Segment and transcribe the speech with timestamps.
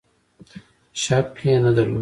[1.01, 1.29] شک
[1.63, 1.87] نه درلود.